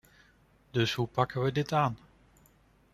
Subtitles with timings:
[0.71, 1.97] Dus hoe pakken we dit aan?